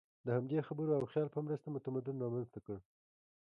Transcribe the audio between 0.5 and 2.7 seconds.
خبرو او خیال په مرسته مو تمدن رامنځ ته